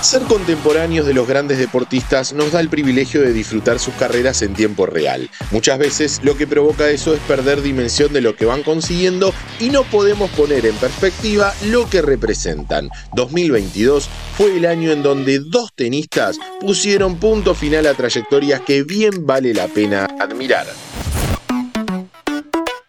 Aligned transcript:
Ser 0.00 0.22
contemporáneos 0.22 1.06
de 1.06 1.12
los 1.12 1.26
grandes 1.26 1.58
deportistas 1.58 2.32
nos 2.32 2.52
da 2.52 2.60
el 2.60 2.68
privilegio 2.68 3.20
de 3.20 3.32
disfrutar 3.32 3.80
sus 3.80 3.94
carreras 3.94 4.42
en 4.42 4.54
tiempo 4.54 4.86
real. 4.86 5.28
Muchas 5.50 5.78
veces 5.78 6.20
lo 6.22 6.36
que 6.36 6.46
provoca 6.46 6.88
eso 6.88 7.14
es 7.14 7.20
perder 7.20 7.62
dimensión 7.62 8.12
de 8.12 8.20
lo 8.20 8.36
que 8.36 8.46
van 8.46 8.62
consiguiendo 8.62 9.34
y 9.58 9.70
no 9.70 9.82
podemos 9.82 10.30
poner 10.30 10.66
en 10.66 10.76
perspectiva 10.76 11.52
lo 11.66 11.90
que 11.90 12.00
representan. 12.00 12.90
2022 13.14 14.08
fue 14.36 14.56
el 14.56 14.66
año 14.66 14.92
en 14.92 15.02
donde 15.02 15.40
dos 15.40 15.72
tenistas 15.74 16.38
pusieron 16.60 17.16
punto 17.16 17.54
final 17.56 17.86
a 17.86 17.94
trayectorias 17.94 18.60
que 18.60 18.84
bien 18.84 19.26
vale 19.26 19.52
la 19.52 19.66
pena 19.66 20.06
admirar. 20.20 20.66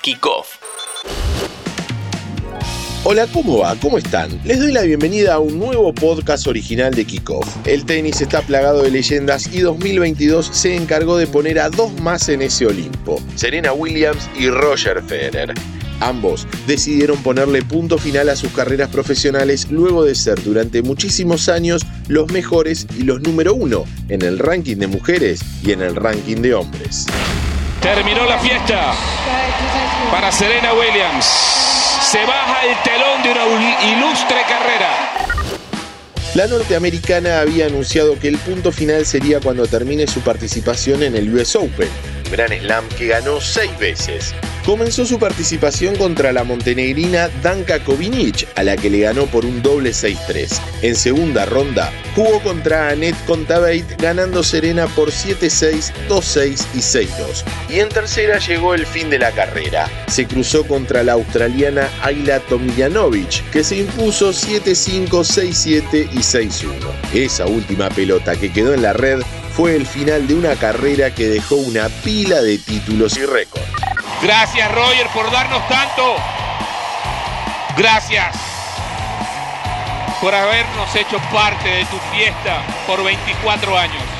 Kickoff 0.00 0.63
Hola, 3.06 3.26
¿cómo 3.26 3.58
va? 3.58 3.76
¿Cómo 3.82 3.98
están? 3.98 4.30
Les 4.46 4.58
doy 4.58 4.72
la 4.72 4.80
bienvenida 4.80 5.34
a 5.34 5.38
un 5.38 5.58
nuevo 5.58 5.92
podcast 5.92 6.46
original 6.46 6.94
de 6.94 7.04
Kickoff. 7.04 7.46
El 7.66 7.84
tenis 7.84 8.22
está 8.22 8.40
plagado 8.40 8.82
de 8.82 8.90
leyendas 8.90 9.52
y 9.52 9.60
2022 9.60 10.46
se 10.46 10.74
encargó 10.74 11.18
de 11.18 11.26
poner 11.26 11.58
a 11.58 11.68
dos 11.68 11.92
más 12.00 12.30
en 12.30 12.40
ese 12.40 12.64
Olimpo, 12.64 13.20
Serena 13.34 13.74
Williams 13.74 14.30
y 14.38 14.48
Roger 14.48 15.02
Federer. 15.02 15.52
Ambos 16.00 16.46
decidieron 16.66 17.22
ponerle 17.22 17.60
punto 17.60 17.98
final 17.98 18.30
a 18.30 18.36
sus 18.36 18.52
carreras 18.52 18.88
profesionales 18.88 19.70
luego 19.70 20.02
de 20.02 20.14
ser 20.14 20.42
durante 20.42 20.80
muchísimos 20.80 21.50
años 21.50 21.82
los 22.08 22.32
mejores 22.32 22.86
y 22.98 23.02
los 23.02 23.20
número 23.20 23.54
uno 23.54 23.84
en 24.08 24.22
el 24.22 24.38
ranking 24.38 24.76
de 24.76 24.86
mujeres 24.86 25.42
y 25.62 25.72
en 25.72 25.82
el 25.82 25.94
ranking 25.94 26.36
de 26.36 26.54
hombres. 26.54 27.04
Terminó 27.84 28.24
la 28.24 28.38
fiesta 28.38 28.94
para 30.10 30.32
Serena 30.32 30.72
Williams 30.72 31.26
se 32.10 32.24
baja 32.24 32.64
el 32.64 32.82
telón 32.82 33.22
de 33.22 33.30
una 33.30 33.84
ilustre 33.92 34.38
carrera. 34.48 35.12
La 36.34 36.46
norteamericana 36.46 37.40
había 37.40 37.66
anunciado 37.66 38.18
que 38.18 38.28
el 38.28 38.38
punto 38.38 38.72
final 38.72 39.04
sería 39.04 39.38
cuando 39.40 39.66
termine 39.66 40.06
su 40.06 40.20
participación 40.20 41.02
en 41.02 41.14
el 41.14 41.34
US 41.34 41.56
Open, 41.56 41.90
Gran 42.34 42.50
Slam 42.50 42.88
que 42.98 43.06
ganó 43.06 43.40
seis 43.40 43.70
veces 43.78 44.34
comenzó 44.64 45.04
su 45.04 45.18
participación 45.18 45.94
contra 45.96 46.32
la 46.32 46.42
montenegrina 46.42 47.28
Danka 47.42 47.80
Kovinic, 47.80 48.48
a 48.56 48.62
la 48.62 48.76
que 48.76 48.90
le 48.90 49.00
ganó 49.00 49.26
por 49.26 49.44
un 49.44 49.62
doble 49.62 49.90
6-3. 49.90 50.58
En 50.82 50.96
segunda 50.96 51.44
ronda, 51.44 51.92
jugó 52.14 52.40
contra 52.40 52.88
Annette 52.88 53.22
Contaveit, 53.26 53.84
ganando 54.00 54.42
Serena 54.42 54.86
por 54.86 55.10
7-6, 55.10 55.92
2-6 56.08 56.66
y 56.74 56.78
6-2. 56.78 57.44
Y 57.68 57.80
en 57.80 57.88
tercera 57.88 58.38
llegó 58.38 58.74
el 58.74 58.86
fin 58.86 59.10
de 59.10 59.18
la 59.18 59.32
carrera. 59.32 59.88
Se 60.08 60.26
cruzó 60.26 60.66
contra 60.66 61.02
la 61.02 61.12
australiana 61.12 61.88
Ayla 62.02 62.40
Tomljanovic, 62.40 63.50
que 63.50 63.62
se 63.62 63.76
impuso 63.76 64.30
7-5, 64.30 65.08
6-7 65.08 66.08
y 66.12 66.18
6-1. 66.18 66.72
Esa 67.12 67.46
última 67.46 67.90
pelota 67.90 68.36
que 68.36 68.50
quedó 68.50 68.72
en 68.74 68.82
la 68.82 68.92
red 68.92 69.20
fue 69.54 69.76
el 69.76 69.86
final 69.86 70.26
de 70.26 70.34
una 70.34 70.56
carrera 70.56 71.14
que 71.14 71.28
dejó 71.28 71.54
una 71.54 71.88
pila 71.88 72.42
de 72.42 72.58
títulos 72.58 73.16
y 73.16 73.24
récords. 73.24 73.64
Gracias 74.20 74.72
Roger 74.72 75.06
por 75.14 75.30
darnos 75.30 75.66
tanto. 75.68 76.16
Gracias 77.76 78.36
por 80.20 80.34
habernos 80.34 80.94
hecho 80.96 81.18
parte 81.32 81.68
de 81.68 81.84
tu 81.84 81.96
fiesta 82.12 82.64
por 82.86 83.04
24 83.04 83.78
años. 83.78 84.13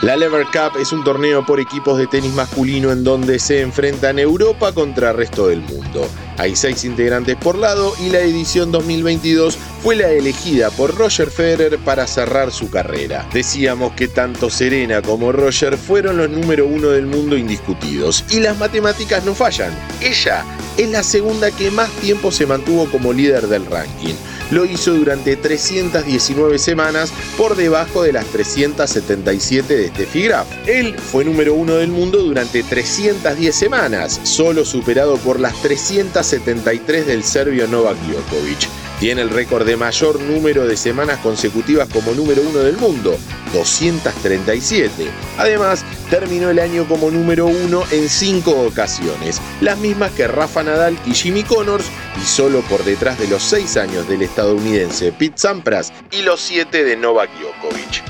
La 0.00 0.16
Lever 0.16 0.46
Cup 0.46 0.78
es 0.80 0.92
un 0.92 1.02
torneo 1.02 1.44
por 1.44 1.58
equipos 1.58 1.98
de 1.98 2.06
tenis 2.06 2.32
masculino 2.32 2.92
en 2.92 3.02
donde 3.02 3.40
se 3.40 3.62
enfrentan 3.62 4.20
Europa 4.20 4.72
contra 4.72 5.10
el 5.10 5.16
resto 5.16 5.48
del 5.48 5.60
mundo. 5.60 6.08
Hay 6.36 6.54
seis 6.54 6.84
integrantes 6.84 7.34
por 7.34 7.58
lado 7.58 7.92
y 7.98 8.08
la 8.10 8.20
edición 8.20 8.70
2022 8.70 9.58
fue 9.82 9.96
la 9.96 10.08
elegida 10.10 10.70
por 10.70 10.94
Roger 10.94 11.32
Federer 11.32 11.80
para 11.80 12.06
cerrar 12.06 12.52
su 12.52 12.70
carrera. 12.70 13.28
Decíamos 13.34 13.92
que 13.94 14.06
tanto 14.06 14.50
Serena 14.50 15.02
como 15.02 15.32
Roger 15.32 15.76
fueron 15.76 16.18
los 16.18 16.30
número 16.30 16.64
uno 16.64 16.90
del 16.90 17.06
mundo 17.06 17.36
indiscutidos 17.36 18.24
y 18.30 18.38
las 18.38 18.56
matemáticas 18.56 19.24
no 19.24 19.34
fallan. 19.34 19.76
Ella 20.00 20.44
es 20.76 20.88
la 20.90 21.02
segunda 21.02 21.50
que 21.50 21.72
más 21.72 21.90
tiempo 22.00 22.30
se 22.30 22.46
mantuvo 22.46 22.88
como 22.88 23.12
líder 23.12 23.48
del 23.48 23.66
ranking 23.66 24.14
lo 24.50 24.64
hizo 24.64 24.94
durante 24.94 25.36
319 25.36 26.58
semanas 26.58 27.12
por 27.36 27.56
debajo 27.56 28.02
de 28.02 28.12
las 28.12 28.26
377 28.26 29.76
de 29.76 29.88
Steffi 29.88 30.22
Graf. 30.22 30.46
Él 30.66 30.94
fue 30.98 31.24
número 31.24 31.54
uno 31.54 31.74
del 31.74 31.90
mundo 31.90 32.18
durante 32.18 32.62
310 32.62 33.54
semanas, 33.54 34.20
solo 34.22 34.64
superado 34.64 35.16
por 35.18 35.40
las 35.40 35.60
373 35.62 37.06
del 37.06 37.24
serbio 37.24 37.66
Novak 37.66 37.96
Djokovic. 37.98 38.68
Tiene 39.00 39.22
el 39.22 39.30
récord 39.30 39.64
de 39.64 39.76
mayor 39.76 40.20
número 40.20 40.66
de 40.66 40.76
semanas 40.76 41.18
consecutivas 41.20 41.88
como 41.88 42.14
número 42.14 42.42
uno 42.42 42.58
del 42.58 42.76
mundo, 42.76 43.16
237. 43.54 45.08
Además, 45.38 45.84
terminó 46.10 46.50
el 46.50 46.58
año 46.58 46.84
como 46.88 47.08
número 47.08 47.46
uno 47.46 47.84
en 47.92 48.08
cinco 48.08 48.50
ocasiones, 48.66 49.40
las 49.60 49.78
mismas 49.78 50.10
que 50.12 50.26
Rafa 50.26 50.64
Nadal 50.64 50.98
y 51.06 51.12
Jimmy 51.12 51.44
Connors, 51.44 51.84
y 52.20 52.24
solo 52.26 52.60
por 52.62 52.84
detrás 52.84 53.20
de 53.20 53.28
los 53.28 53.44
seis 53.44 53.76
años 53.76 54.08
del 54.08 54.22
estadounidense 54.38 55.10
Pete 55.10 55.36
Sampras 55.36 55.92
y 56.12 56.22
los 56.22 56.40
siete 56.40 56.84
de 56.84 56.96
Novak 56.96 57.28
Djokovic. 57.40 58.04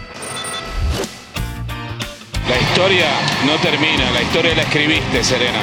La 2.46 2.58
historia 2.60 3.06
no 3.46 3.56
termina, 3.62 4.10
la 4.10 4.20
historia 4.20 4.54
la 4.54 4.62
escribiste, 4.62 5.24
Serena. 5.24 5.60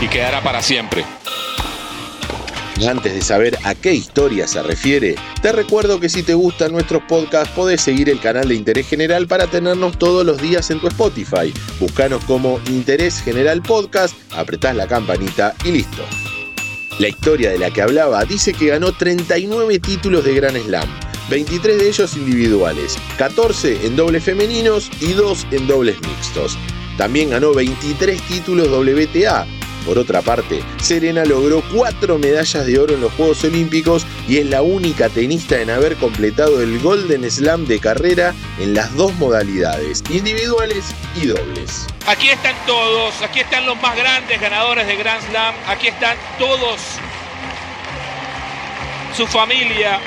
Y 0.00 0.08
quedará 0.08 0.42
para 0.42 0.62
siempre. 0.62 1.04
Antes 2.88 3.14
de 3.14 3.22
saber 3.22 3.56
a 3.62 3.76
qué 3.76 3.94
historia 3.94 4.48
se 4.48 4.60
refiere, 4.64 5.14
te 5.42 5.52
recuerdo 5.52 6.00
que 6.00 6.08
si 6.08 6.24
te 6.24 6.34
gustan 6.34 6.72
nuestros 6.72 7.04
podcasts 7.04 7.54
podés 7.54 7.80
seguir 7.80 8.10
el 8.10 8.18
canal 8.18 8.48
de 8.48 8.56
Interés 8.56 8.88
General 8.88 9.28
para 9.28 9.46
tenernos 9.46 9.96
todos 9.96 10.26
los 10.26 10.42
días 10.42 10.72
en 10.72 10.80
tu 10.80 10.88
Spotify. 10.88 11.54
Búscanos 11.78 12.24
como 12.24 12.60
Interés 12.66 13.22
General 13.22 13.62
Podcast, 13.62 14.16
apretás 14.32 14.74
la 14.74 14.88
campanita 14.88 15.54
y 15.64 15.70
listo. 15.70 16.02
La 16.98 17.08
historia 17.08 17.50
de 17.50 17.58
la 17.58 17.70
que 17.70 17.82
hablaba 17.82 18.24
dice 18.24 18.54
que 18.54 18.68
ganó 18.68 18.90
39 18.90 19.78
títulos 19.80 20.24
de 20.24 20.34
Gran 20.34 20.56
Slam, 20.56 20.88
23 21.28 21.78
de 21.78 21.88
ellos 21.88 22.16
individuales, 22.16 22.96
14 23.18 23.86
en 23.86 23.96
dobles 23.96 24.24
femeninos 24.24 24.90
y 25.02 25.12
2 25.12 25.48
en 25.50 25.66
dobles 25.66 26.00
mixtos. 26.00 26.56
También 26.96 27.30
ganó 27.30 27.52
23 27.52 28.22
títulos 28.22 28.68
WTA, 28.68 29.46
por 29.86 29.98
otra 29.98 30.20
parte, 30.20 30.62
Serena 30.82 31.24
logró 31.24 31.62
cuatro 31.72 32.18
medallas 32.18 32.66
de 32.66 32.78
oro 32.78 32.94
en 32.94 33.00
los 33.00 33.12
Juegos 33.12 33.44
Olímpicos 33.44 34.04
y 34.28 34.38
es 34.38 34.46
la 34.46 34.60
única 34.60 35.08
tenista 35.08 35.60
en 35.60 35.70
haber 35.70 35.94
completado 35.96 36.60
el 36.60 36.80
Golden 36.80 37.30
Slam 37.30 37.66
de 37.66 37.78
carrera 37.78 38.34
en 38.58 38.74
las 38.74 38.92
dos 38.96 39.14
modalidades, 39.14 40.02
individuales 40.10 40.84
y 41.14 41.26
dobles. 41.26 41.86
Aquí 42.06 42.28
están 42.28 42.56
todos, 42.66 43.22
aquí 43.22 43.40
están 43.40 43.64
los 43.64 43.80
más 43.80 43.96
grandes 43.96 44.40
ganadores 44.40 44.86
de 44.88 44.96
Grand 44.96 45.24
Slam, 45.30 45.54
aquí 45.68 45.86
están 45.86 46.16
todos, 46.38 46.80
su 49.16 49.26
familia, 49.28 50.00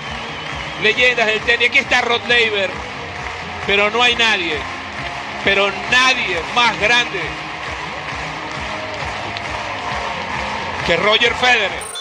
leyendas 0.83 1.25
del 1.25 1.39
tenis, 1.41 1.69
aquí 1.69 1.79
está 1.79 2.01
Rod 2.01 2.21
Laver, 2.27 2.69
pero 3.65 3.89
no 3.91 4.03
hay 4.03 4.15
nadie, 4.15 4.57
pero 5.45 5.71
nadie 5.89 6.37
más 6.53 6.79
grande 6.81 7.48
Roger 10.97 11.33
Federer. 11.35 11.99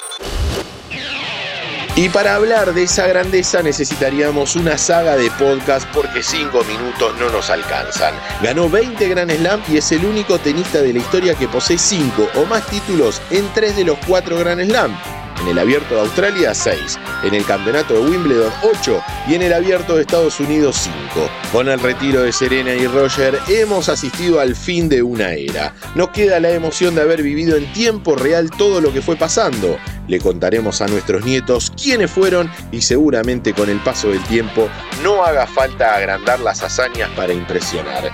Y 1.96 2.08
para 2.10 2.36
hablar 2.36 2.74
de 2.74 2.84
esa 2.84 3.08
grandeza 3.08 3.60
necesitaríamos 3.60 4.54
una 4.54 4.78
saga 4.78 5.16
de 5.16 5.30
podcast 5.32 5.84
porque 5.92 6.22
5 6.22 6.62
minutos 6.62 7.16
no 7.18 7.28
nos 7.28 7.50
alcanzan. 7.50 8.14
Ganó 8.40 8.70
20 8.70 9.08
Grand 9.08 9.32
Slam 9.32 9.60
y 9.68 9.78
es 9.78 9.90
el 9.90 10.04
único 10.04 10.38
tenista 10.38 10.80
de 10.80 10.92
la 10.92 11.00
historia 11.00 11.34
que 11.34 11.48
posee 11.48 11.76
5 11.76 12.30
o 12.36 12.44
más 12.44 12.64
títulos 12.68 13.20
en 13.30 13.52
3 13.52 13.76
de 13.76 13.84
los 13.84 13.98
4 14.06 14.38
Grand 14.38 14.64
Slam 14.64 15.17
en 15.40 15.48
el 15.48 15.58
Abierto 15.58 15.94
de 15.94 16.00
Australia 16.00 16.54
6, 16.54 16.98
en 17.24 17.34
el 17.34 17.44
Campeonato 17.44 17.94
de 17.94 18.10
Wimbledon 18.10 18.52
8 18.62 19.02
y 19.28 19.34
en 19.34 19.42
el 19.42 19.52
Abierto 19.52 19.96
de 19.96 20.02
Estados 20.02 20.40
Unidos 20.40 20.88
5. 21.14 21.30
Con 21.52 21.68
el 21.68 21.80
retiro 21.80 22.22
de 22.22 22.32
Serena 22.32 22.74
y 22.74 22.86
Roger 22.86 23.38
hemos 23.48 23.88
asistido 23.88 24.40
al 24.40 24.54
fin 24.54 24.88
de 24.88 25.02
una 25.02 25.32
era. 25.32 25.74
Nos 25.94 26.10
queda 26.10 26.40
la 26.40 26.50
emoción 26.50 26.94
de 26.94 27.02
haber 27.02 27.22
vivido 27.22 27.56
en 27.56 27.72
tiempo 27.72 28.16
real 28.16 28.50
todo 28.50 28.80
lo 28.80 28.92
que 28.92 29.02
fue 29.02 29.16
pasando. 29.16 29.78
Le 30.06 30.18
contaremos 30.20 30.80
a 30.80 30.86
nuestros 30.86 31.24
nietos 31.24 31.72
quiénes 31.80 32.10
fueron 32.10 32.50
y 32.72 32.80
seguramente 32.80 33.52
con 33.52 33.68
el 33.68 33.78
paso 33.78 34.08
del 34.08 34.22
tiempo 34.24 34.68
no 35.02 35.24
haga 35.24 35.46
falta 35.46 35.94
agrandar 35.94 36.40
las 36.40 36.62
hazañas 36.62 37.10
para 37.10 37.32
impresionar. 37.32 38.10